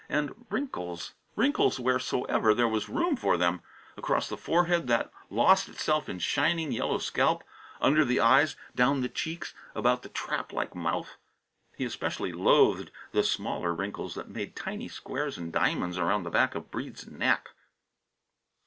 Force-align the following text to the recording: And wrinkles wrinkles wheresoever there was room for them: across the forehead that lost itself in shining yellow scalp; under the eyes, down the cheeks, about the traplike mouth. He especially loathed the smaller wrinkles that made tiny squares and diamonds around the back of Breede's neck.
And 0.09 0.47
wrinkles 0.49 1.13
wrinkles 1.35 1.79
wheresoever 1.79 2.55
there 2.55 2.67
was 2.67 2.89
room 2.89 3.15
for 3.15 3.37
them: 3.37 3.61
across 3.95 4.27
the 4.27 4.35
forehead 4.35 4.87
that 4.87 5.11
lost 5.29 5.69
itself 5.69 6.09
in 6.09 6.17
shining 6.17 6.71
yellow 6.71 6.97
scalp; 6.97 7.43
under 7.79 8.03
the 8.03 8.19
eyes, 8.19 8.55
down 8.75 9.01
the 9.01 9.09
cheeks, 9.09 9.53
about 9.75 10.01
the 10.01 10.09
traplike 10.09 10.73
mouth. 10.73 11.17
He 11.75 11.85
especially 11.85 12.33
loathed 12.33 12.89
the 13.11 13.21
smaller 13.21 13.75
wrinkles 13.75 14.15
that 14.15 14.27
made 14.27 14.55
tiny 14.55 14.87
squares 14.87 15.37
and 15.37 15.53
diamonds 15.53 15.99
around 15.99 16.23
the 16.23 16.31
back 16.31 16.55
of 16.55 16.71
Breede's 16.71 17.05
neck. 17.05 17.51